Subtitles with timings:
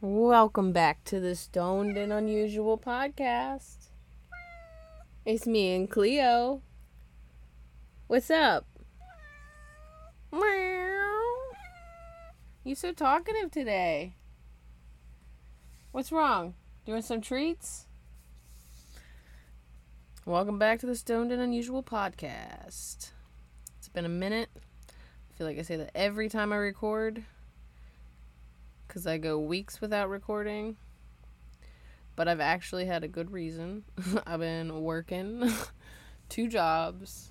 [0.00, 3.88] Welcome back to the Stoned and Unusual podcast.
[5.24, 6.62] It's me and Cleo.
[8.06, 8.64] What's up?
[10.30, 11.18] Meow.
[12.62, 14.14] You so talkative today.
[15.90, 16.54] What's wrong?
[16.86, 17.88] Doing some treats?
[20.24, 23.10] Welcome back to the Stoned and Unusual podcast.
[23.76, 24.50] It's been a minute.
[24.54, 27.24] I feel like I say that every time I record
[28.88, 30.76] because I go weeks without recording.
[32.16, 33.84] But I've actually had a good reason.
[34.26, 35.52] I've been working
[36.28, 37.30] two jobs.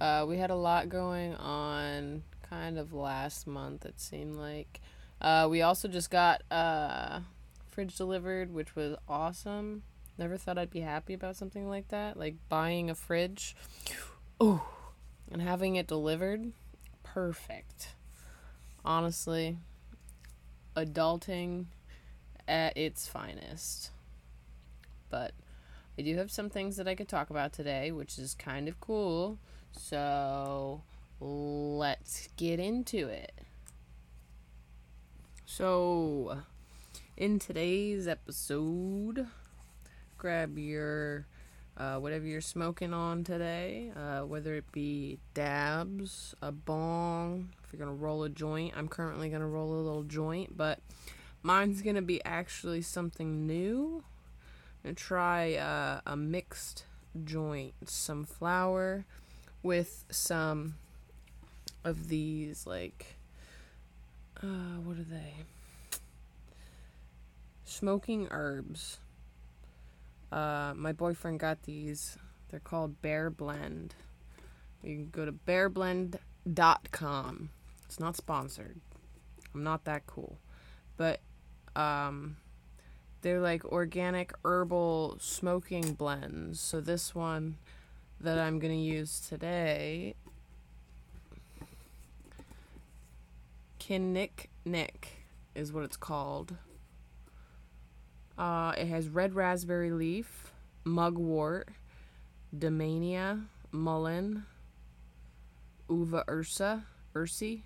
[0.00, 4.80] Uh, we had a lot going on kind of last month, it seemed like.
[5.20, 7.20] Uh, we also just got a uh,
[7.68, 9.84] fridge delivered, which was awesome.
[10.18, 12.18] Never thought I'd be happy about something like that.
[12.18, 13.54] Like buying a fridge.
[14.40, 14.66] Oh,
[15.30, 16.52] and having it delivered.
[17.04, 17.94] Perfect.
[18.84, 19.58] Honestly,
[20.76, 21.66] adulting
[22.48, 23.90] at its finest.
[25.10, 25.32] But
[25.98, 28.80] I do have some things that I could talk about today, which is kind of
[28.80, 29.38] cool.
[29.72, 30.82] So
[31.20, 33.32] let's get into it.
[35.44, 36.38] So,
[37.16, 39.26] in today's episode,
[40.16, 41.26] grab your
[41.76, 47.78] uh, whatever you're smoking on today, uh, whether it be dabs, a bong, if you're
[47.78, 48.74] gonna roll a joint.
[48.76, 50.80] I'm currently gonna roll a little joint, but
[51.42, 54.04] mine's gonna be actually something new.
[54.84, 56.84] I'm gonna try uh, a mixed
[57.24, 59.04] joint, some flour
[59.62, 60.74] with some
[61.84, 63.16] of these like
[64.42, 65.34] uh, what are they?
[67.64, 68.98] Smoking herbs.
[70.32, 72.16] Uh, my boyfriend got these.
[72.48, 73.94] They're called Bear Blend.
[74.82, 77.50] You can go to bearblend.com.
[77.84, 78.80] It's not sponsored.
[79.54, 80.38] I'm not that cool.
[80.96, 81.20] But
[81.76, 82.36] um
[83.20, 86.58] they're like organic herbal smoking blends.
[86.60, 87.58] So this one
[88.20, 90.14] that I'm going to use today
[93.78, 96.56] Kinnick Nick is what it's called.
[98.38, 100.52] Uh, it has red raspberry leaf,
[100.84, 101.68] mugwort,
[102.56, 104.44] damiana, mullein,
[105.88, 106.84] uva ursa,
[107.14, 107.62] ursi.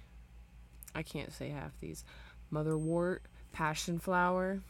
[0.94, 2.04] I can't say half these.
[2.52, 3.20] Motherwort,
[3.52, 4.60] passion flower.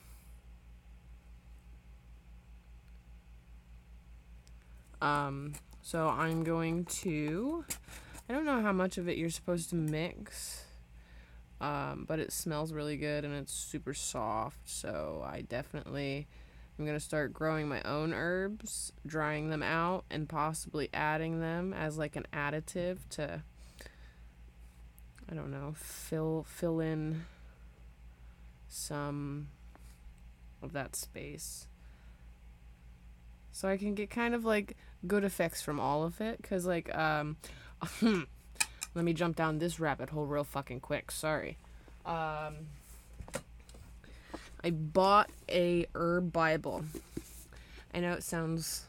[5.01, 7.65] Um, so I'm going to.
[8.29, 10.66] I don't know how much of it you're supposed to mix.
[11.61, 14.69] Um, but it smells really good and it's super soft.
[14.69, 16.27] So I definitely
[16.79, 21.73] am going to start growing my own herbs, drying them out, and possibly adding them
[21.73, 23.43] as like an additive to
[25.31, 27.25] I don't know, fill fill in
[28.69, 29.49] some
[30.63, 31.67] of that space.
[33.51, 36.95] So I can get kind of like good effects from all of it cuz like
[36.95, 37.39] um
[38.97, 41.11] let me jump down this rabbit hole real fucking quick.
[41.11, 41.59] Sorry.
[42.05, 42.67] Um
[44.65, 46.85] I bought a herb bible.
[47.95, 48.87] I know it sounds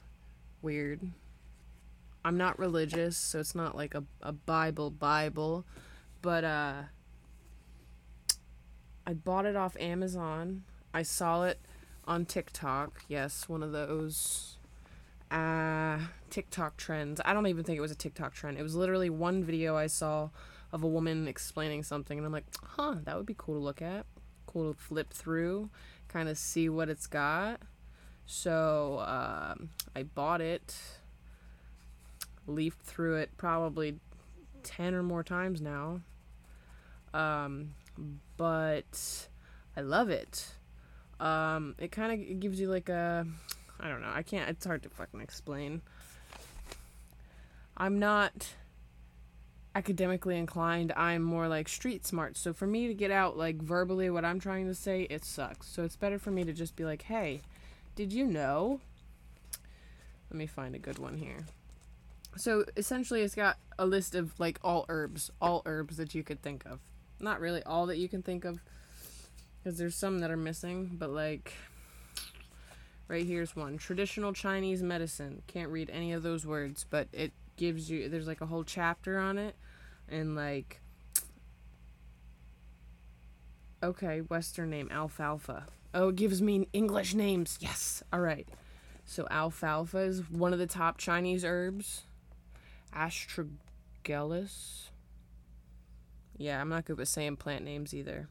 [0.62, 1.02] weird.
[2.26, 5.66] I'm not religious, so it's not like a, a Bible Bible
[6.22, 6.82] but uh
[9.06, 10.64] I bought it off Amazon.
[10.94, 11.60] I saw it
[12.06, 13.04] on TikTok.
[13.08, 14.57] Yes, one of those
[15.32, 16.00] uh
[16.30, 17.22] TikTok trends.
[17.24, 18.58] I don't even think it was a TikTok trend.
[18.58, 20.30] It was literally one video I saw
[20.72, 23.82] of a woman explaining something and I'm like, "Huh, that would be cool to look
[23.82, 24.06] at.
[24.46, 25.70] Cool to flip through,
[26.08, 27.62] kind of see what it's got."
[28.26, 30.76] So, um, I bought it,
[32.46, 34.00] leafed through it probably
[34.64, 36.02] 10 or more times now.
[37.14, 37.74] Um,
[38.36, 39.28] but
[39.76, 40.56] I love it.
[41.22, 43.26] Um, it kind of gives you like a,
[43.80, 45.82] I don't know, I can't, it's hard to fucking explain.
[47.76, 48.56] I'm not
[49.76, 50.92] academically inclined.
[50.98, 52.36] I'm more like street smart.
[52.36, 55.68] So for me to get out like verbally what I'm trying to say, it sucks.
[55.68, 57.42] So it's better for me to just be like, hey,
[57.96, 58.80] did you know?
[60.32, 61.46] Let me find a good one here.
[62.36, 66.42] So essentially, it's got a list of like all herbs, all herbs that you could
[66.42, 66.80] think of.
[67.20, 68.60] Not really all that you can think of,
[69.58, 70.92] because there's some that are missing.
[70.98, 71.54] But like,
[73.08, 75.42] right here's one: traditional Chinese medicine.
[75.48, 78.10] Can't read any of those words, but it gives you.
[78.10, 79.56] There's like a whole chapter on it,
[80.08, 80.82] and like.
[83.84, 85.68] Okay, Western name alfalfa.
[85.94, 87.60] Oh, it gives me English names.
[87.62, 88.02] Yes.
[88.12, 88.48] All right.
[89.06, 92.04] So alfalfa is one of the top Chinese herbs.
[92.94, 94.90] Astragalus.
[96.38, 98.28] Yeah, I'm not good with saying plant names either.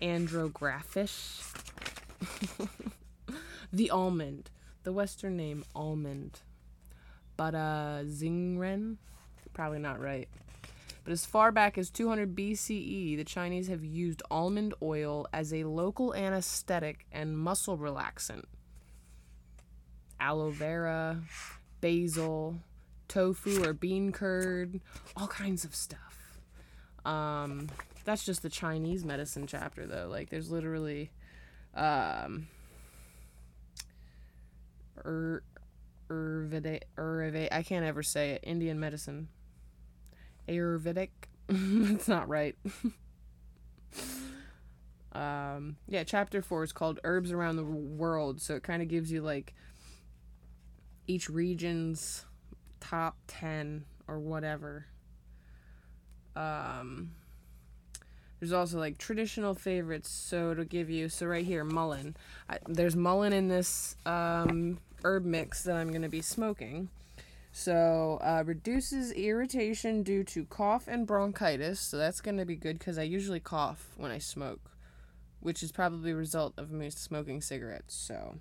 [0.00, 1.52] andrographis.
[3.72, 4.50] the almond,
[4.82, 6.40] the Western name almond.
[7.38, 8.96] Bada Zingren,
[9.52, 10.28] probably not right.
[11.04, 15.62] But as far back as 200 BCE, the Chinese have used almond oil as a
[15.62, 18.44] local anesthetic and muscle relaxant.
[20.18, 21.22] Aloe vera,
[21.80, 22.56] basil,
[23.06, 24.80] tofu or bean curd,
[25.16, 26.40] all kinds of stuff.
[27.04, 27.68] Um,
[28.04, 30.08] that's just the Chinese medicine chapter, though.
[30.10, 31.12] Like, there's literally,
[31.74, 32.48] um,
[35.06, 35.42] Ur,
[36.10, 38.40] Urvedic, Urvedic, I can't ever say it.
[38.42, 39.28] Indian medicine.
[40.48, 41.10] Ayurvedic.
[41.48, 42.56] it's not right.
[45.12, 48.40] um, yeah, chapter four is called Herbs Around the World.
[48.40, 49.54] So it kind of gives you like
[51.06, 52.26] each region's
[52.80, 54.86] top 10 or whatever.
[56.34, 57.12] Um,
[58.40, 60.10] there's also like traditional favorites.
[60.10, 62.16] So to give you, so right here, mullein.
[62.48, 66.88] I, there's mullein in this um, herb mix that I'm going to be smoking.
[67.52, 71.78] So, uh, reduces irritation due to cough and bronchitis.
[71.80, 74.72] So, that's going to be good because I usually cough when I smoke,
[75.40, 77.94] which is probably a result of me smoking cigarettes.
[77.94, 78.40] So,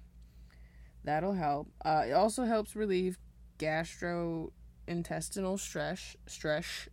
[1.03, 1.69] that'll help.
[1.85, 3.19] Uh, it also helps relieve
[3.59, 6.89] gastrointestinal stress, stress,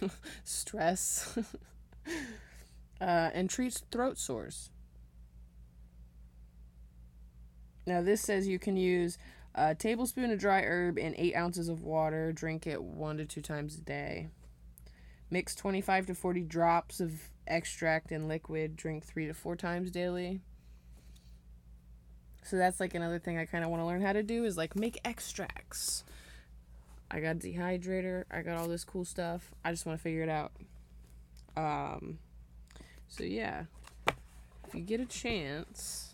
[0.44, 1.36] stress,
[3.00, 4.70] uh, and treats throat sores.
[7.86, 9.16] Now, this says you can use
[9.54, 12.32] a tablespoon of dry herb in 8 ounces of water.
[12.32, 14.28] Drink it one to two times a day.
[15.30, 18.76] Mix 25 to 40 drops of extract and liquid.
[18.76, 20.40] Drink three to four times daily.
[22.44, 24.56] So that's like another thing I kind of want to learn how to do is
[24.56, 26.04] like make extracts.
[27.10, 28.24] I got dehydrator.
[28.30, 29.50] I got all this cool stuff.
[29.64, 30.52] I just want to figure it out.
[31.56, 32.18] Um,
[33.08, 33.64] so yeah,
[34.66, 36.05] if you get a chance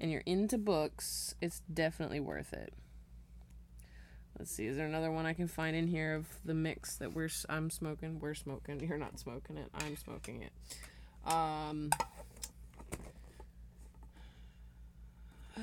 [0.00, 2.72] and you're into books, it's definitely worth it.
[4.38, 7.12] Let's see, is there another one I can find in here of the mix that
[7.12, 8.18] we're I'm smoking?
[8.20, 8.80] We're smoking.
[8.88, 9.68] You're not smoking it.
[9.74, 10.52] I'm smoking it.
[11.30, 11.90] Um?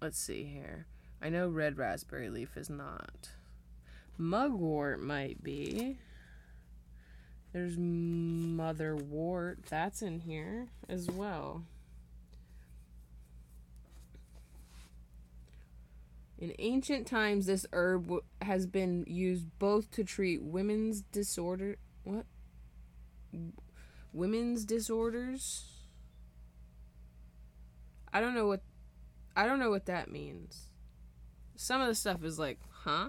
[0.00, 0.86] Let's see here.
[1.20, 3.30] I know red raspberry leaf is not.
[4.16, 5.98] Mugwort might be.
[7.56, 9.64] There's motherwort.
[9.70, 11.64] That's in here as well.
[16.36, 21.78] In ancient times, this herb w- has been used both to treat women's disorder.
[22.04, 22.26] What?
[24.12, 25.64] Women's disorders?
[28.12, 28.60] I don't know what.
[29.34, 30.66] I don't know what that means.
[31.54, 33.08] Some of the stuff is like, huh?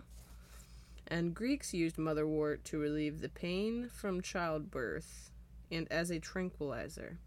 [1.09, 5.31] And Greeks used motherwort to relieve the pain from childbirth
[5.71, 7.17] and as a tranquilizer.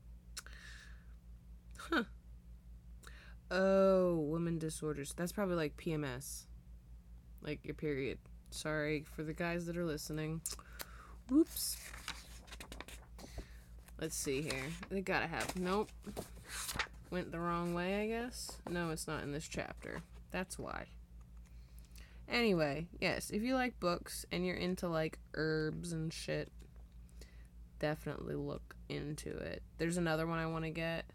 [1.78, 2.04] Huh.
[3.50, 5.14] Oh, women disorders.
[5.16, 6.44] That's probably like PMS.
[7.42, 8.18] Like your period.
[8.50, 10.42] Sorry for the guys that are listening.
[11.28, 11.78] Whoops.
[13.98, 14.64] Let's see here.
[14.90, 15.56] They gotta have.
[15.56, 15.90] Nope.
[17.10, 18.52] Went the wrong way, I guess.
[18.68, 20.02] No, it's not in this chapter.
[20.30, 20.86] That's why.
[22.30, 26.52] Anyway, yes, if you like books and you're into like herbs and shit,
[27.80, 29.64] definitely look into it.
[29.78, 31.06] There's another one I want to get.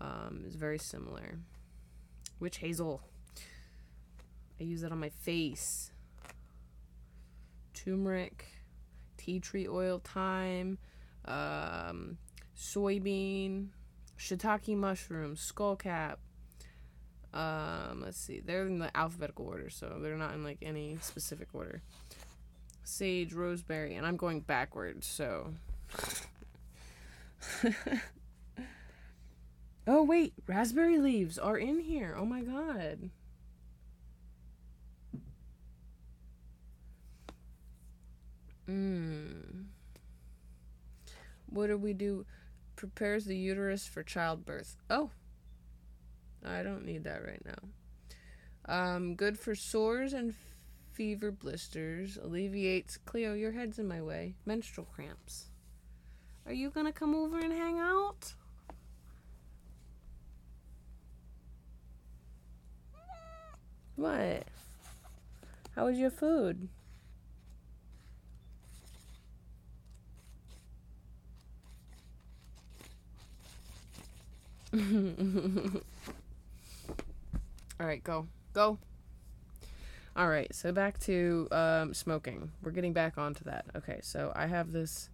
[0.00, 1.38] Um, it's very similar.
[2.40, 3.02] Witch hazel.
[4.60, 5.92] I use that on my face.
[7.72, 8.46] Turmeric,
[9.16, 10.78] tea tree oil, thyme,
[11.26, 12.18] um,
[12.58, 13.68] soybean,
[14.18, 16.16] shiitake mushroom, skullcap,
[17.36, 18.40] um, let's see.
[18.40, 21.82] They're in the alphabetical order, so they're not in like any specific order.
[22.82, 25.52] Sage, rosemary, and I'm going backwards, so.
[29.86, 30.32] oh, wait.
[30.46, 32.16] Raspberry leaves are in here.
[32.18, 33.10] Oh my god.
[38.66, 39.66] Mmm.
[41.50, 42.24] What do we do?
[42.76, 44.76] Prepares the uterus for childbirth.
[44.88, 45.10] Oh,
[46.46, 47.58] I don't need that right now.
[48.68, 50.34] Um, good for sores and
[50.92, 52.16] fever blisters.
[52.16, 52.96] Alleviates.
[52.96, 54.34] Cleo, your head's in my way.
[54.44, 55.46] Menstrual cramps.
[56.46, 58.34] Are you gonna come over and hang out?
[63.96, 64.44] What?
[65.74, 66.68] How was your food?
[77.80, 78.26] All right, go.
[78.52, 78.78] Go.
[80.16, 82.50] All right, so back to um, smoking.
[82.62, 83.66] We're getting back onto that.
[83.76, 85.10] Okay, so I have this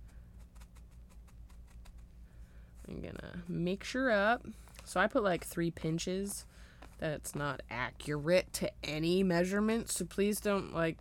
[2.88, 4.46] I'm gonna mix her up.
[4.84, 6.44] So I put like three pinches.
[6.98, 10.98] That's not accurate to any measurement, so please don't like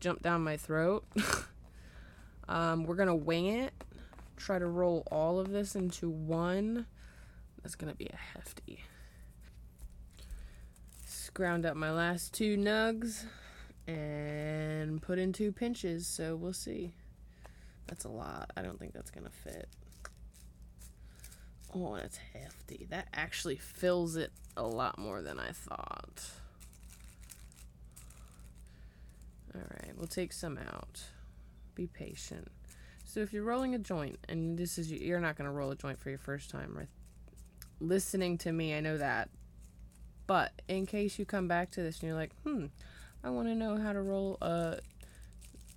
[0.00, 1.04] jump down my throat.
[2.48, 3.72] um, we're gonna wing it.
[4.36, 6.86] Try to roll all of this into one.
[7.62, 8.82] That's gonna be a hefty.
[11.32, 13.24] Ground up my last two nugs
[13.86, 16.92] and put in two pinches, so we'll see.
[17.86, 18.50] That's a lot.
[18.56, 19.68] I don't think that's gonna fit.
[21.74, 22.86] Oh, that's hefty.
[22.90, 26.30] That actually fills it a lot more than I thought.
[29.54, 31.00] Alright, we'll take some out.
[31.74, 32.48] Be patient.
[33.04, 36.00] So if you're rolling a joint, and this is you're not gonna roll a joint
[36.00, 36.88] for your first time, right?
[37.80, 39.30] Listening to me, I know that.
[40.30, 42.66] But in case you come back to this and you're like, hmm,
[43.24, 44.78] I want to know how to roll a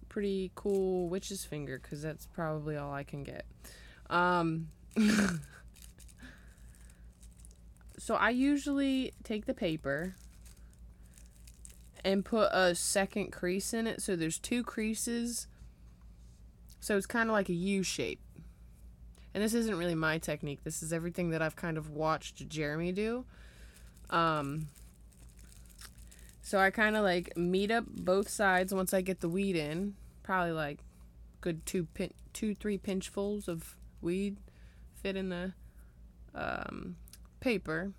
[0.10, 3.48] pretty cool witch's finger, because that's probably all I can get.
[4.12, 4.68] Um,
[7.98, 10.14] so I usually take the paper
[12.06, 14.04] and put a second crease in it.
[14.04, 15.48] So there's two creases.
[16.80, 18.22] So it's kind of like a U shape.
[19.34, 20.64] And this isn't really my technique.
[20.64, 23.26] This is everything that I've kind of watched Jeremy do.
[24.14, 24.68] Um,
[26.44, 29.96] so I kind of like meet up both sides once I get the weed in.
[30.22, 30.80] Probably like
[31.42, 34.38] good two pin, two three pinchfuls of weed
[35.02, 35.54] fit in the
[36.36, 36.96] um,
[37.40, 37.92] paper.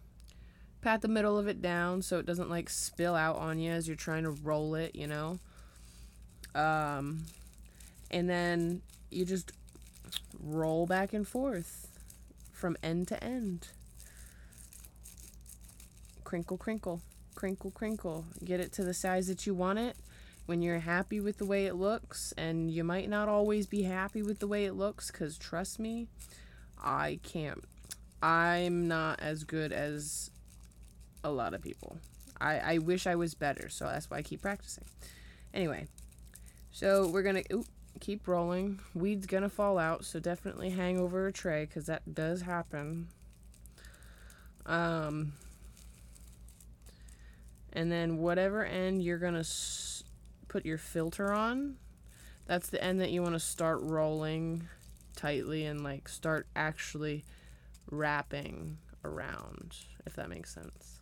[0.80, 3.88] Pat the middle of it down so it doesn't like spill out on you as
[3.88, 5.40] you're trying to roll it, you know.
[6.54, 7.24] Um,
[8.10, 9.52] and then you just
[10.40, 11.88] roll back and forth
[12.52, 13.68] from end to end
[16.34, 17.00] crinkle, crinkle,
[17.36, 18.24] crinkle, crinkle.
[18.44, 19.96] Get it to the size that you want it.
[20.46, 24.20] When you're happy with the way it looks, and you might not always be happy
[24.20, 26.08] with the way it looks, because trust me,
[26.82, 27.62] I can't.
[28.20, 30.32] I'm not as good as
[31.22, 31.98] a lot of people.
[32.40, 34.86] I, I wish I was better, so that's why I keep practicing.
[35.54, 35.86] Anyway,
[36.72, 37.44] so we're gonna
[38.00, 38.80] keep rolling.
[38.92, 43.06] Weed's gonna fall out, so definitely hang over a tray because that does happen.
[44.66, 45.34] Um,
[47.74, 50.04] and then whatever end you're going to s-
[50.48, 51.76] put your filter on,
[52.46, 54.68] that's the end that you want to start rolling
[55.16, 57.24] tightly and like start actually
[57.90, 59.76] wrapping around,
[60.06, 61.00] if that makes sense.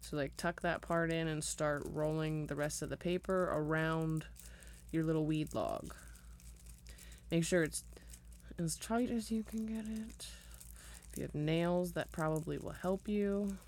[0.00, 4.24] So, like, tuck that part in and start rolling the rest of the paper around
[4.90, 5.94] your little weed log.
[7.30, 7.84] Make sure it's
[8.58, 10.26] as tight as you can get it.
[11.12, 13.58] If you have nails, that probably will help you.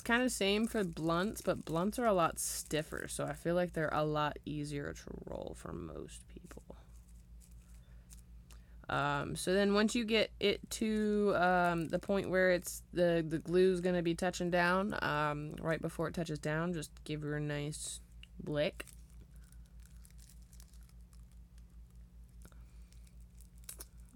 [0.00, 3.54] It's kind of same for blunts, but blunts are a lot stiffer, so I feel
[3.54, 6.62] like they're a lot easier to roll for most people.
[8.88, 13.40] Um, so then once you get it to um, the point where it's the the
[13.40, 17.40] glue's gonna be touching down, um, right before it touches down, just give her a
[17.40, 18.00] nice
[18.46, 18.86] lick.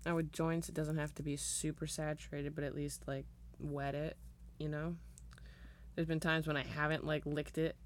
[0.07, 3.27] Now with joints, it doesn't have to be super saturated, but at least like
[3.59, 4.17] wet it,
[4.59, 4.97] you know.
[5.95, 7.77] There's been times when I haven't like licked it.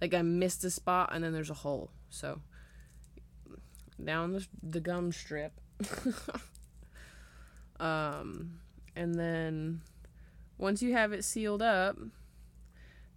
[0.00, 1.90] Like I missed a spot and then there's a hole.
[2.10, 2.40] So
[4.02, 5.52] down the, the gum strip.
[7.80, 8.58] um
[8.94, 9.82] and then
[10.58, 11.96] once you have it sealed up,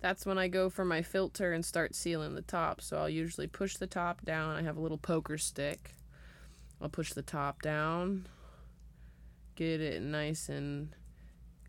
[0.02, 2.82] that's when I go for my filter and start sealing the top.
[2.82, 4.56] So I'll usually push the top down.
[4.56, 5.96] I have a little poker stick.
[6.82, 8.28] I'll push the top down,
[9.56, 10.96] get it nice and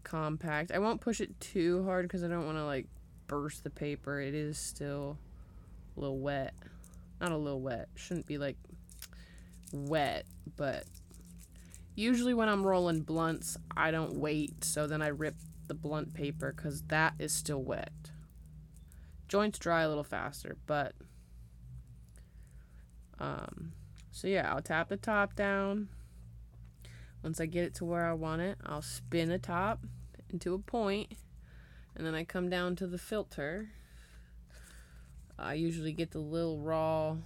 [0.04, 0.72] compact.
[0.72, 2.86] I won't push it too hard because I don't want to like
[3.26, 4.20] burst the paper.
[4.20, 5.18] It is still
[5.96, 6.54] a little wet.
[7.20, 7.88] Not a little wet.
[7.94, 8.56] Shouldn't be like
[9.72, 10.26] wet,
[10.56, 10.84] but
[11.94, 14.64] usually when I'm rolling blunts, I don't wait.
[14.64, 17.92] So then I rip the blunt paper because that is still wet.
[19.28, 20.94] Joints dry a little faster, but
[23.20, 23.72] um,
[24.10, 25.88] so yeah, I'll tap the top down
[27.22, 29.84] once I get it to where I want it, I'll spin the top
[30.30, 31.12] into a point,
[31.94, 33.70] and then I come down to the filter.
[35.38, 37.16] I usually get the little raw,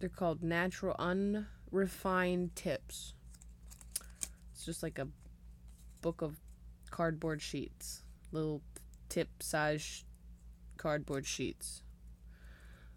[0.00, 3.14] they're called natural unrefined tips.
[4.52, 5.08] It's just like a
[6.00, 6.40] book of
[6.90, 8.02] cardboard sheets,
[8.32, 8.62] little
[9.08, 10.04] tip size
[10.78, 11.82] cardboard sheets.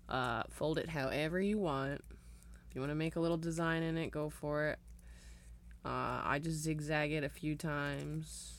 [0.08, 2.02] Uh, fold it however you want
[2.74, 4.80] you want to make a little design in it, go for it.
[5.86, 8.54] Uh, I just zigzag it a few times.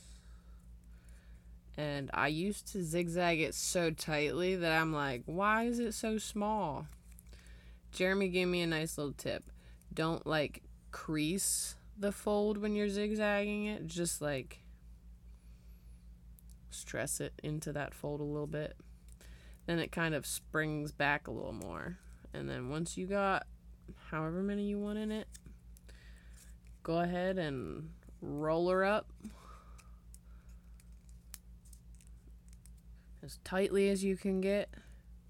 [1.77, 6.19] And I used to zigzag it so tightly that I'm like, why is it so
[6.19, 6.87] small?
[7.91, 9.45] Jeremy gave me a nice little tip.
[9.93, 14.61] don't like crease the fold when you're zigzagging it, just like
[16.71, 18.77] stress it into that fold a little bit.
[19.67, 21.99] Then it kind of springs back a little more.
[22.33, 23.47] And then once you got
[24.11, 25.27] however many you want in it,
[26.83, 29.07] go ahead and roll her up
[33.23, 34.69] as tightly as you can get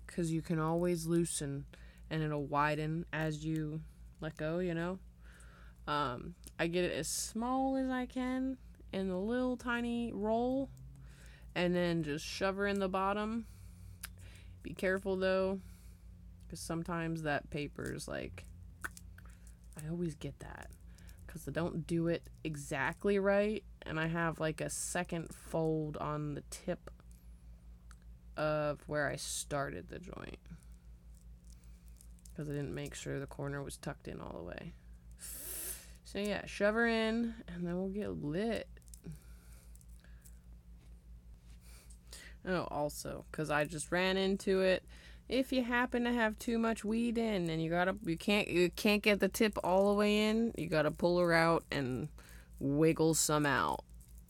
[0.06, 1.64] because you can always loosen
[2.10, 3.80] and it'll widen as you
[4.20, 4.98] let go, you know.
[5.86, 8.56] Um, I get it as small as I can
[8.92, 10.70] in a little tiny roll
[11.54, 13.46] and then just shove her in the bottom.
[14.62, 15.60] Be careful though,
[16.46, 18.44] because sometimes that paper is like,
[19.76, 20.70] I always get that
[21.26, 26.34] because I don't do it exactly right, and I have like a second fold on
[26.34, 26.90] the tip
[28.36, 30.38] of where I started the joint
[32.30, 34.72] because I didn't make sure the corner was tucked in all the way.
[36.04, 38.68] So yeah, shove her in, and then we'll get lit.
[42.46, 44.84] Oh, also, because I just ran into it.
[45.28, 48.70] If you happen to have too much weed in and you gotta, you can't, you
[48.70, 52.08] can't get the tip all the way in, you gotta pull her out and
[52.58, 53.84] wiggle some out.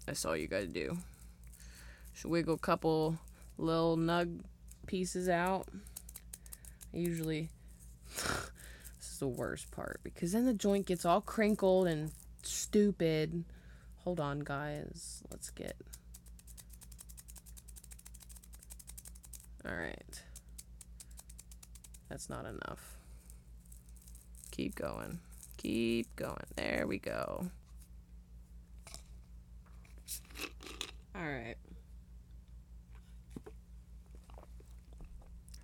[0.06, 0.98] That's all you gotta do.
[2.12, 3.18] Just wiggle a couple
[3.58, 4.40] little nug
[4.86, 5.66] pieces out.
[6.92, 7.50] I usually,
[8.16, 13.44] this is the worst part because then the joint gets all crinkled and stupid.
[14.04, 15.22] Hold on, guys.
[15.30, 15.76] Let's get
[19.66, 20.22] All right.
[22.14, 22.96] That's not enough.
[24.52, 25.18] Keep going.
[25.56, 26.46] Keep going.
[26.54, 27.50] There we go.
[31.12, 31.56] All right.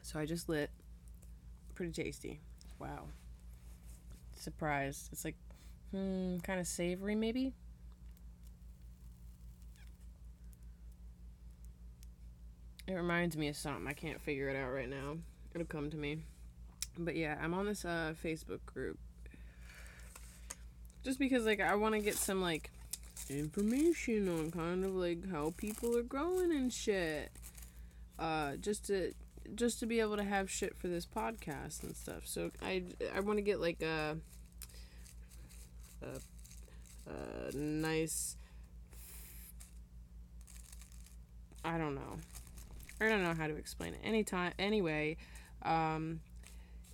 [0.03, 0.71] So I just lit.
[1.77, 2.41] Pretty tasty.
[2.81, 3.05] Wow.
[4.35, 5.11] Surprised.
[5.13, 5.37] It's like,
[5.93, 7.53] hmm, kind of savory maybe?
[12.89, 13.87] It reminds me of something.
[13.87, 15.19] I can't figure it out right now.
[15.55, 16.25] It'll come to me.
[17.05, 18.99] But yeah, I'm on this uh, Facebook group.
[21.03, 22.71] Just because like I want to get some like
[23.29, 27.31] information on kind of like how people are growing and shit.
[28.19, 29.15] Uh just to
[29.55, 32.27] just to be able to have shit for this podcast and stuff.
[32.27, 32.85] So I
[33.15, 34.19] I want to get like a
[36.03, 38.37] a, a nice
[41.65, 42.19] I don't know.
[43.01, 44.01] I don't know how to explain it.
[44.05, 45.17] Anytime, anyway,
[45.63, 46.21] um,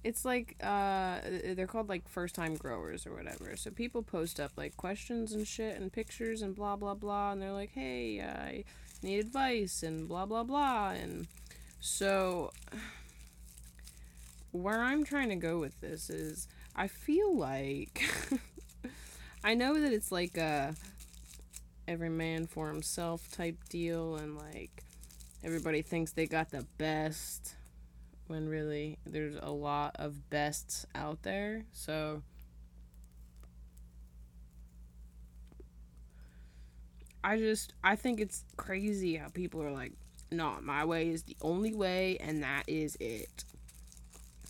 [0.06, 1.18] it's like uh,
[1.56, 3.56] they're called like first time growers or whatever.
[3.56, 7.42] So people post up like questions and shit and pictures and blah blah blah, and
[7.42, 8.62] they're like, "Hey, I
[9.02, 11.26] need advice," and blah blah blah, and
[11.80, 12.52] so
[14.52, 18.04] where I'm trying to go with this is, I feel like
[19.44, 20.76] I know that it's like a
[21.88, 24.84] every man for himself type deal, and like
[25.42, 27.55] everybody thinks they got the best
[28.26, 31.64] when really there's a lot of bests out there.
[31.72, 32.22] So
[37.22, 39.92] I just I think it's crazy how people are like,
[40.30, 43.44] "No, my way is the only way and that is it."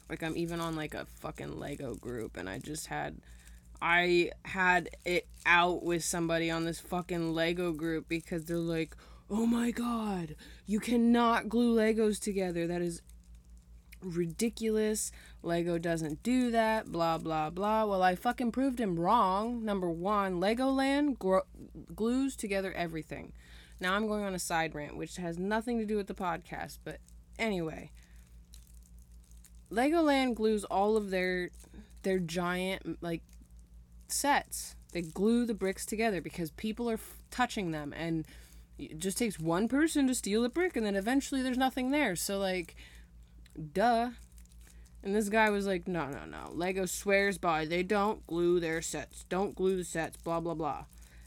[0.09, 3.17] Like I'm even on like a fucking Lego group and I just had
[3.81, 8.97] I had it out with somebody on this fucking Lego group because they're like,
[9.31, 10.37] oh my god,
[10.67, 12.67] you cannot glue Legos together.
[12.67, 13.03] That is
[14.03, 15.11] ridiculous.
[15.43, 16.91] Lego doesn't do that.
[16.91, 17.85] Blah, blah, blah.
[17.85, 19.65] Well, I fucking proved him wrong.
[19.65, 21.47] Number one, Legoland gro-
[21.95, 23.33] glues together everything.
[23.81, 26.79] Now I'm going on a side rant, which has nothing to do with the podcast,
[26.85, 26.99] but
[27.39, 27.91] anyway.
[29.71, 31.51] Legoland glues all of their
[32.03, 33.23] their giant like
[34.09, 34.77] sets.
[34.93, 38.25] They glue the bricks together because people are f- touching them and
[38.79, 42.15] it just takes one person to steal a brick and then eventually there's nothing there.
[42.15, 42.77] So like
[43.73, 44.11] duh.
[45.03, 46.51] And this guy was like, "No, no, no.
[46.53, 49.25] Lego swears by they don't glue their sets.
[49.29, 50.85] Don't glue the sets, blah blah blah."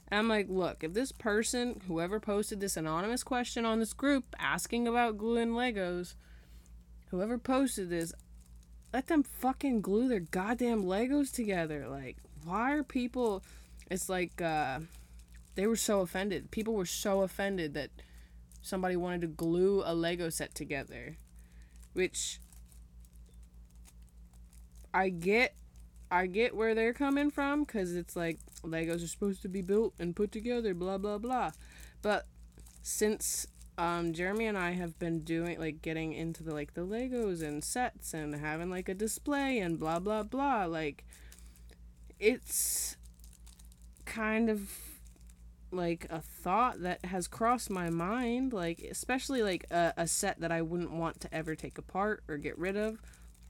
[0.10, 4.36] And I'm like, "Look, if this person, whoever posted this anonymous question on this group
[4.38, 6.16] asking about gluing Legos,
[7.10, 8.14] whoever posted this,
[8.94, 11.88] let them fucking glue their goddamn Legos together.
[11.88, 13.44] Like, why are people
[13.90, 14.80] it's like uh
[15.56, 16.52] they were so offended.
[16.52, 17.90] People were so offended that
[18.62, 21.18] somebody wanted to glue a Lego set together.
[21.94, 22.40] Which
[24.94, 25.56] I get
[26.12, 29.94] I get where they're coming from cuz it's like Legos are supposed to be built
[30.00, 31.52] and put together blah blah blah.
[32.02, 32.26] But
[32.82, 33.48] since
[33.78, 37.64] um, Jeremy and I have been doing like getting into the like the Legos and
[37.64, 41.06] sets and having like a display and blah blah blah like
[42.20, 42.98] it's
[44.06, 44.70] kind of
[45.72, 50.52] like a thought that has crossed my mind like especially like a, a set that
[50.52, 53.02] i wouldn't want to ever take apart or get rid of.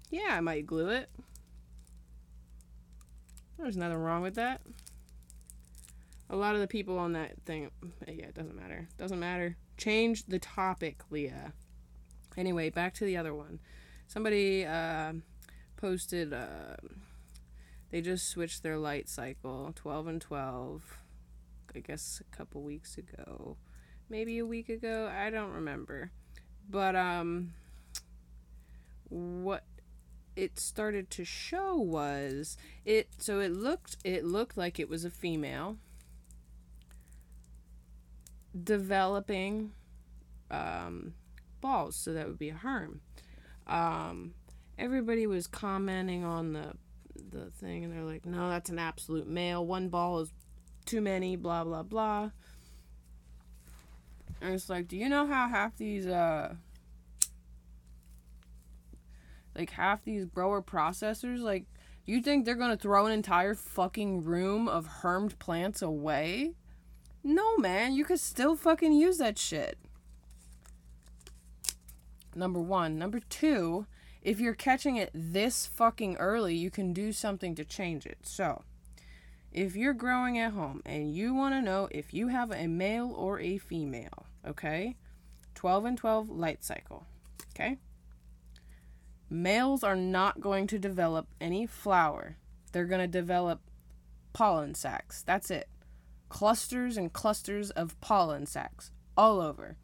[0.10, 1.10] Yeah i might glue it.
[3.58, 4.62] There's nothing wrong with that.
[6.30, 7.72] A lot of the people on that thing
[8.08, 8.88] yeah it doesn't matter.
[8.98, 9.58] Doesn't matter.
[9.78, 11.54] Change the topic leah.
[12.38, 13.60] Anyway back to the other one.
[14.08, 15.14] Somebody uh,
[15.78, 16.76] posted uh,
[17.92, 20.99] they just switched their light cycle 12 and 12
[21.76, 23.58] I guess a couple weeks ago,
[24.10, 25.12] maybe a week ago.
[25.14, 26.12] I don't remember,
[26.70, 27.54] but um,
[29.10, 29.64] what
[30.36, 33.10] it started to show was it.
[33.18, 35.78] So it looked it looked like it was a female
[38.64, 39.72] developing
[40.50, 41.14] um,
[41.62, 43.02] balls, so that would be a herm.
[43.68, 44.34] Um,
[44.78, 46.74] everybody was commenting on the
[47.32, 49.66] the thing, and they're like, "No, that's an absolute male.
[49.66, 50.32] One ball is
[50.90, 52.32] too many, blah blah blah.
[54.42, 56.56] And it's like, do you know how half these uh
[59.56, 61.66] like half these grower processors like
[62.06, 66.54] you think they're gonna throw an entire fucking room of hermed plants away?
[67.24, 69.78] No man, you could still fucking use that shit.
[72.34, 72.98] Number one.
[72.98, 73.86] Number two,
[74.24, 78.20] if you're catching it this fucking early, you can do something to change it.
[78.24, 78.64] So
[79.52, 83.12] if you're growing at home and you want to know if you have a male
[83.16, 84.96] or a female, okay?
[85.56, 87.06] 12 and 12 light cycle,
[87.54, 87.78] okay?
[89.30, 92.38] Males are not going to develop any flower.
[92.72, 93.62] They're going to develop
[94.34, 95.24] pollen sacs.
[95.24, 95.68] That's it.
[96.30, 99.78] Clusters and clusters of pollen sacs all over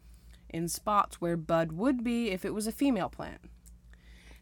[0.50, 3.42] in spots where bud would be if it was a female plant.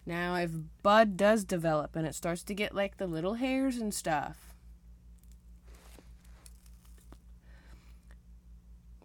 [0.05, 0.51] Now, if
[0.83, 4.52] bud does develop and it starts to get like the little hairs and stuff,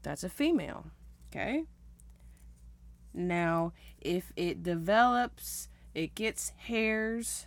[0.09, 0.87] That's a female.
[1.31, 1.65] Okay?
[3.13, 7.47] Now, if it develops, it gets hairs,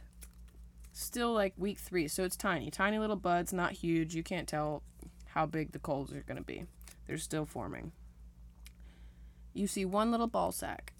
[0.92, 2.70] still like week three, so it's tiny.
[2.70, 4.14] Tiny little buds, not huge.
[4.14, 4.84] You can't tell
[5.26, 6.66] how big the colas are going to be.
[7.08, 7.94] They're still forming.
[9.56, 10.94] You see one little ball sack.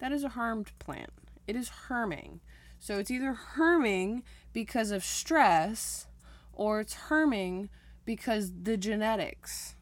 [0.00, 1.10] That is a hermed plant.
[1.46, 2.40] It is herming.
[2.80, 6.08] So it's either herming because of stress
[6.52, 7.68] or it's herming
[8.04, 9.75] because the genetics.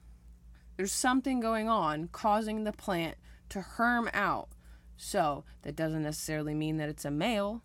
[0.76, 3.16] There's something going on causing the plant
[3.50, 4.48] to herm out.
[4.96, 7.62] So, that doesn't necessarily mean that it's a male.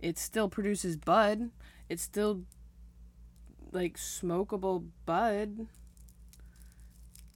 [0.00, 1.50] It still produces bud.
[1.88, 2.42] It's still
[3.72, 5.66] like smokable bud.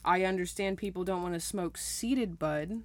[0.04, 2.82] I understand people don't want to smoke seeded bud,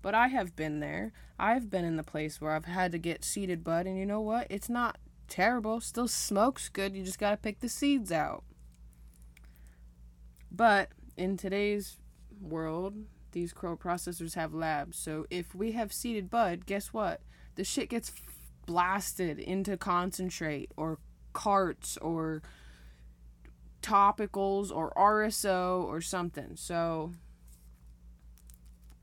[0.00, 1.12] but I have been there.
[1.38, 4.20] I've been in the place where I've had to get seeded bud, and you know
[4.20, 4.46] what?
[4.50, 5.80] It's not terrible.
[5.80, 6.94] Still smokes good.
[6.94, 8.44] You just got to pick the seeds out.
[10.54, 11.98] But in today's
[12.40, 12.94] world,
[13.32, 14.98] these crow processors have labs.
[14.98, 17.22] So if we have seeded bud, guess what?
[17.54, 18.12] The shit gets
[18.66, 20.98] blasted into concentrate or
[21.32, 22.42] carts or
[23.82, 26.56] topicals or RSO or something.
[26.56, 27.12] So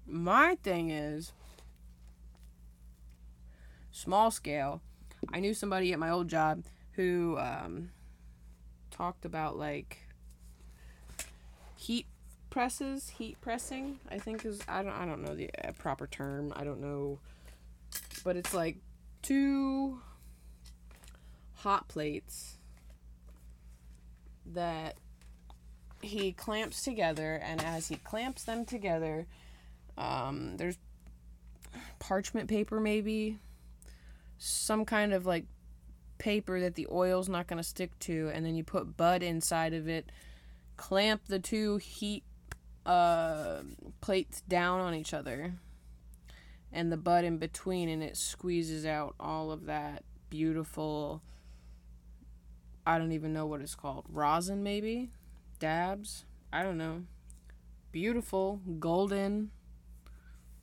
[0.06, 1.34] my thing is
[3.92, 4.82] small scale.
[5.34, 7.90] I knew somebody at my old job who um,
[8.92, 9.98] talked about like
[11.80, 12.08] heat
[12.50, 16.52] presses, heat pressing, I think is I don't I don't know the uh, proper term.
[16.56, 17.20] I don't know
[18.24, 18.78] but it's like
[19.22, 20.02] two
[21.56, 22.58] hot plates
[24.46, 24.96] that
[26.02, 29.28] he clamps together and as he clamps them together
[29.98, 30.78] um, there's
[32.00, 33.38] parchment paper maybe
[34.38, 35.46] some kind of like
[36.18, 39.74] paper that the oil's not going to stick to and then you put bud inside
[39.74, 40.12] of it
[40.80, 42.24] clamp the two heat
[42.86, 43.60] uh,
[44.00, 45.54] plates down on each other
[46.72, 51.22] and the bud in between and it squeezes out all of that beautiful
[52.88, 54.06] I don't even know what it's called.
[54.10, 55.10] Rosin maybe?
[55.60, 56.24] Dabs?
[56.52, 57.04] I don't know.
[57.92, 59.52] Beautiful, golden.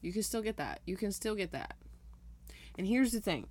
[0.01, 0.81] You can still get that.
[0.87, 1.77] You can still get that.
[2.79, 3.49] And here's the thing.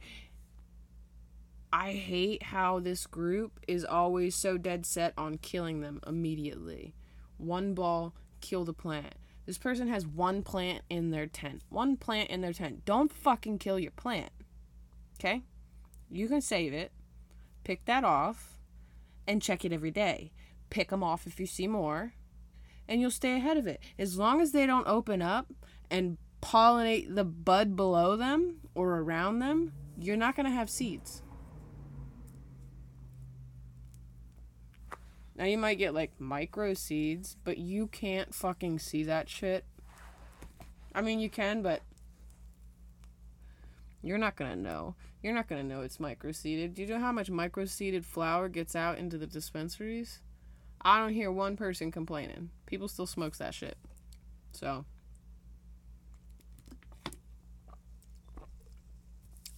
[1.78, 6.96] I hate how this group is always so dead set on killing them immediately.
[7.36, 9.16] One ball, kill the plant.
[9.46, 11.64] This person has one plant in their tent.
[11.68, 12.86] One plant in their tent.
[12.86, 14.30] Don't fucking kill your plant.
[15.20, 15.42] Okay?
[16.10, 16.94] You can save it,
[17.66, 18.62] pick that off,
[19.28, 20.32] and check it every day.
[20.70, 22.14] Pick them off if you see more,
[22.88, 23.82] and you'll stay ahead of it.
[24.00, 25.52] As long as they don't open up
[25.92, 31.22] and pollinate the bud below them or around them, you're not going to have seeds.
[35.36, 39.65] Now you might get like micro seeds, but you can't fucking see that shit.
[40.93, 41.82] I mean, you can, but
[44.02, 44.95] you're not gonna know.
[45.21, 46.76] You're not gonna know it's micro seeded.
[46.76, 50.19] Do you know how much micro seeded flour gets out into the dispensaries?
[50.82, 52.52] I don't hear one person complaining.
[52.65, 53.78] People still smokes that shit.
[54.52, 54.86] So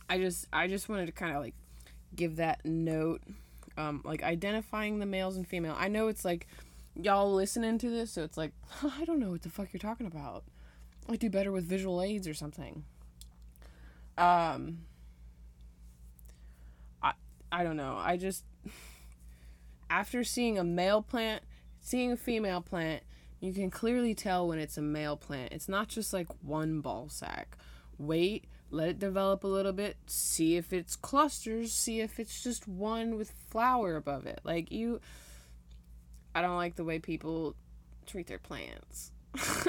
[0.09, 1.55] I just I just wanted to kind of like
[2.15, 3.21] give that note
[3.77, 5.75] um like identifying the males and female.
[5.77, 6.47] I know it's like
[6.95, 8.51] y'all listening to this so it's like
[8.83, 10.43] I don't know what the fuck you're talking about.
[11.09, 12.83] I do better with visual aids or something.
[14.17, 14.79] Um
[17.01, 17.13] I
[17.51, 17.97] I don't know.
[17.99, 18.43] I just
[19.89, 21.43] after seeing a male plant,
[21.79, 23.03] seeing a female plant,
[23.39, 25.53] you can clearly tell when it's a male plant.
[25.53, 27.57] It's not just like one ball sack.
[27.97, 32.67] Wait, let it develop a little bit, see if it's clusters, see if it's just
[32.67, 34.41] one with flower above it.
[34.43, 34.99] Like you
[36.35, 37.55] I don't like the way people
[38.05, 39.11] treat their plants.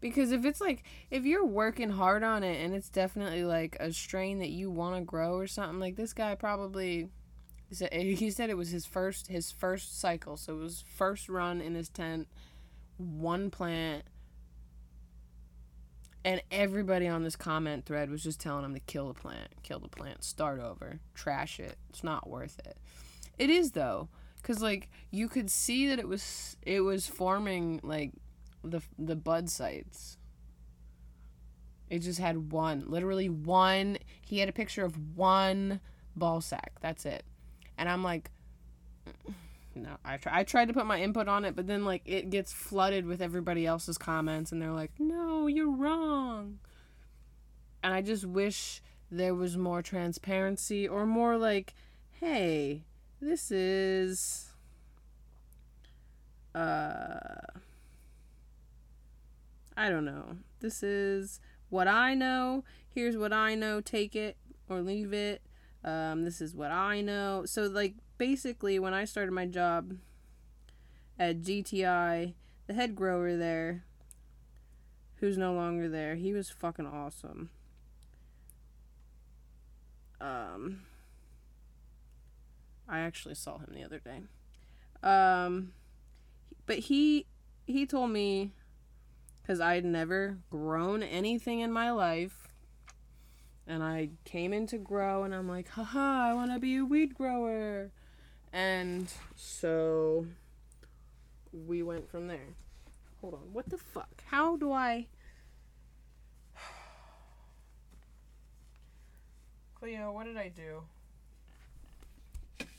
[0.00, 3.92] because if it's like if you're working hard on it and it's definitely like a
[3.92, 7.08] strain that you want to grow or something like this guy probably
[7.68, 10.84] he said, eh, he said it was his first his first cycle, so it was
[10.96, 12.28] first run in his tent,
[12.96, 14.04] one plant,
[16.26, 19.78] and everybody on this comment thread was just telling him to kill the plant, kill
[19.78, 21.76] the plant, start over, trash it.
[21.88, 22.76] It's not worth it.
[23.38, 24.10] It is though,
[24.42, 28.12] cause like you could see that it was it was forming like
[28.62, 30.18] the the bud sites.
[31.88, 33.96] It just had one, literally one.
[34.26, 35.80] He had a picture of one
[36.16, 36.72] ball sack.
[36.82, 37.24] That's it
[37.78, 38.30] and I'm like,
[39.76, 42.30] no, I try, I tried to put my input on it, but then like it
[42.30, 46.58] gets flooded with everybody else's comments, and they're like, no, you're wrong.
[47.82, 51.74] And I just wish there was more transparency or more like,
[52.10, 52.84] hey,
[53.20, 54.48] this is,
[56.54, 57.40] uh,
[59.76, 60.38] I don't know.
[60.60, 62.64] This is what I know.
[62.88, 63.80] Here's what I know.
[63.80, 64.36] Take it
[64.68, 65.42] or leave it.
[65.84, 67.44] Um, this is what I know.
[67.44, 69.96] So, like, basically, when I started my job
[71.18, 72.34] at GTI,
[72.66, 73.84] the head grower there,
[75.16, 77.50] who's no longer there, he was fucking awesome.
[80.20, 80.82] Um,
[82.88, 84.22] I actually saw him the other day.
[85.02, 85.72] Um,
[86.66, 87.26] but he
[87.66, 88.52] he told me
[89.42, 92.48] because I'd never grown anything in my life
[93.66, 96.84] and I came in to grow and I'm like, haha, I want to be a
[96.84, 97.90] weed grower.
[98.56, 100.26] And so
[101.66, 102.54] we went from there.
[103.20, 103.52] Hold on.
[103.52, 104.08] What the fuck?
[104.24, 105.08] How do I.
[109.78, 110.84] Cleo, what did I do?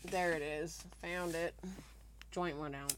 [0.05, 0.83] There it is.
[1.03, 1.53] Found it.
[2.31, 2.95] Joint went out.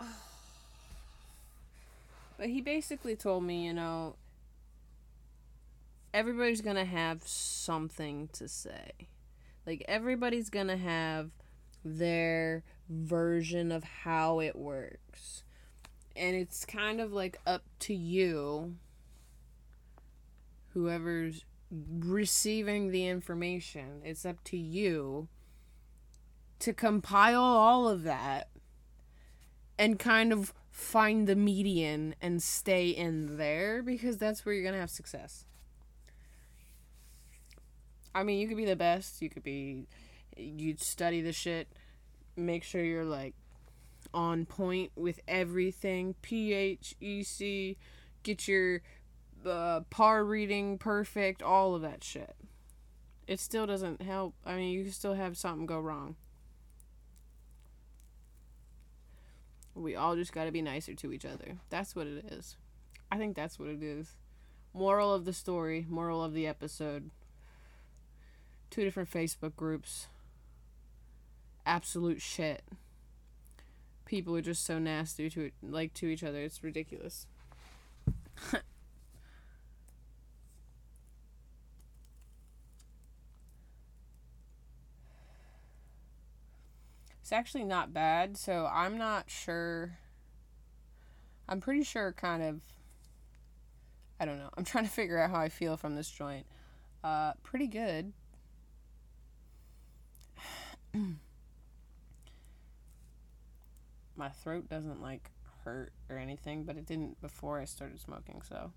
[2.36, 4.14] But he basically told me, you know,
[6.18, 8.90] everybody's to have something to say.
[9.64, 11.30] Like, everybody's to have
[11.84, 15.44] their version of how it works.
[16.16, 18.74] And it's kind of like up to you,
[20.74, 25.28] whoever's receiving the information, it's up to you
[26.58, 28.48] to compile all of that
[29.78, 34.74] and kind of find the median and stay in there because that's where you're going
[34.74, 35.44] to have success.
[38.18, 39.86] I mean, you could be the best, you could be
[40.36, 41.68] you'd study the shit,
[42.36, 43.34] make sure you're like
[44.12, 47.76] on point with everything, PHEC,
[48.24, 48.82] get your
[49.46, 52.34] uh, PAR reading perfect, all of that shit.
[53.28, 54.34] It still doesn't help.
[54.44, 56.16] I mean, you still have something go wrong.
[59.76, 61.58] We all just got to be nicer to each other.
[61.70, 62.56] That's what it is.
[63.12, 64.16] I think that's what it is.
[64.74, 67.12] Moral of the story, moral of the episode.
[68.70, 70.08] Two different Facebook groups.
[71.66, 72.62] Absolute shit.
[74.04, 76.38] People are just so nasty to like to each other.
[76.38, 77.26] It's ridiculous.
[87.28, 89.98] It's actually not bad, so I'm not sure.
[91.46, 92.60] I'm pretty sure, kind of.
[94.18, 94.48] I don't know.
[94.56, 96.46] I'm trying to figure out how I feel from this joint.
[97.04, 98.14] Uh, pretty good.
[104.16, 105.30] My throat doesn't like
[105.64, 108.72] hurt or anything, but it didn't before I started smoking, so.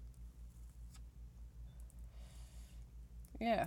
[3.41, 3.65] yeah.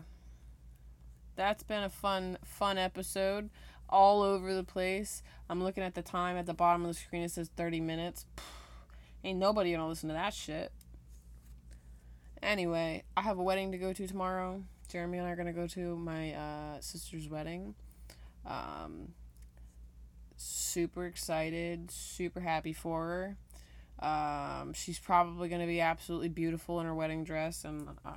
[1.37, 3.51] That's been a fun, fun episode.
[3.89, 5.23] All over the place.
[5.51, 7.23] I'm looking at the time at the bottom of the screen.
[7.23, 8.25] It says 30 minutes.
[9.25, 10.73] Ain't nobody gonna listen to that shit.
[12.43, 14.63] Anyway, I have a wedding to go to tomorrow.
[14.89, 17.75] Jeremy and I are gonna go to my uh, sister's wedding.
[18.47, 19.09] Um,
[20.37, 23.37] super excited, super happy for her.
[24.07, 28.17] Um, she's probably gonna be absolutely beautiful in her wedding dress, and uh,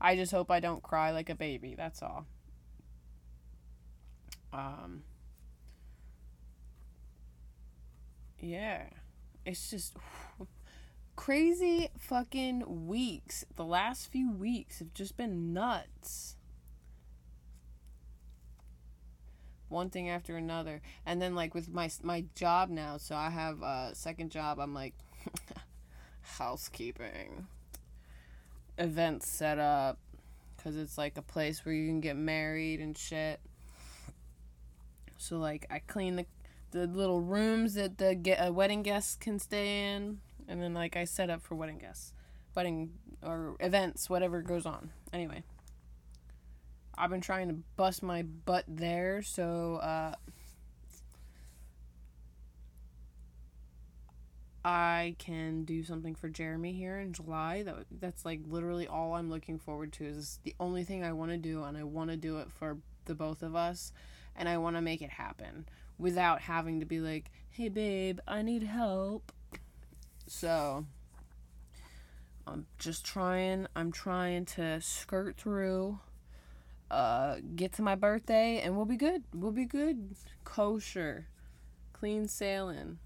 [0.00, 1.74] I just hope I don't cry like a baby.
[1.76, 2.26] That's all.
[4.52, 5.02] Um,
[8.40, 8.84] yeah,
[9.44, 9.96] it's just
[11.16, 13.44] crazy fucking weeks.
[13.56, 16.36] The last few weeks have just been nuts.
[19.70, 23.62] One thing after another, and then like with my my job now, so I have
[23.62, 24.58] a second job.
[24.58, 24.94] I'm like
[26.22, 27.46] housekeeping
[28.78, 29.98] events set up
[30.56, 33.40] because it's like a place where you can get married and shit.
[35.16, 36.26] So like I clean the
[36.72, 40.96] the little rooms that the get uh, wedding guests can stay in, and then like
[40.96, 42.12] I set up for wedding guests,
[42.54, 42.90] wedding
[43.22, 44.90] or events, whatever goes on.
[45.12, 45.42] Anyway,
[47.00, 50.14] I've been trying to bust my butt there, so uh,
[54.62, 57.62] I can do something for Jeremy here in July.
[57.62, 60.04] That that's like literally all I'm looking forward to.
[60.04, 62.76] Is the only thing I want to do, and I want to do it for
[63.06, 63.92] the both of us,
[64.36, 65.66] and I want to make it happen
[65.98, 69.32] without having to be like, "Hey, babe, I need help."
[70.26, 70.84] So
[72.46, 73.68] I'm just trying.
[73.74, 75.98] I'm trying to skirt through.
[76.90, 79.22] Uh, get to my birthday, and we'll be good.
[79.32, 80.16] We'll be good.
[80.42, 81.28] Kosher,
[81.92, 82.98] clean sailing.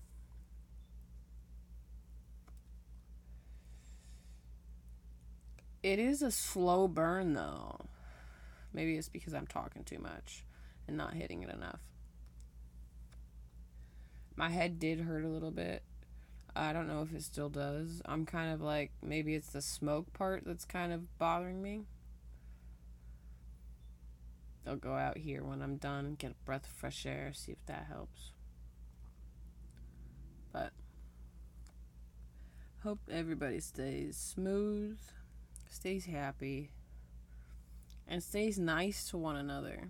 [5.83, 7.79] It is a slow burn though.
[8.73, 10.44] Maybe it's because I'm talking too much
[10.88, 11.81] and not hitting it enough.
[14.35, 15.83] My head did hurt a little bit.
[16.57, 18.01] I don't know if it still does.
[18.07, 21.83] I'm kind of like maybe it's the smoke part that's kind of bothering me.
[24.66, 27.53] I'll go out here when I'm done and get a breath of fresh air, see
[27.53, 28.33] if that helps.
[30.53, 30.70] But
[32.83, 34.98] hope everybody stays smooth
[35.74, 36.70] stays happy,
[38.07, 39.88] and stays nice to one another.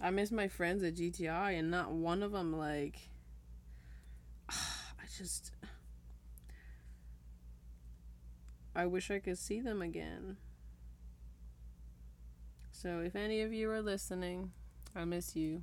[0.00, 3.08] I miss my friends at GTI, and not one of them, like,
[4.48, 5.52] I just.
[8.74, 10.36] I wish I could see them again.
[12.80, 14.52] So, if any of you are listening,
[14.94, 15.62] I miss you.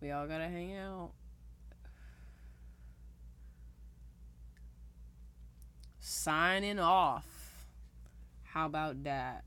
[0.00, 1.12] We all gotta hang out.
[6.00, 7.26] signing off.
[8.42, 9.44] How about that?